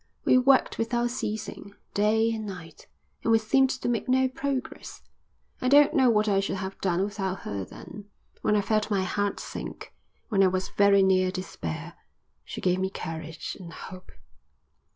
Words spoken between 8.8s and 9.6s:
my heart